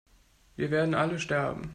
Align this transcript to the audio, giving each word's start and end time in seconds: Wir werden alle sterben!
Wir 0.55 0.71
werden 0.71 0.95
alle 0.95 1.19
sterben! 1.19 1.69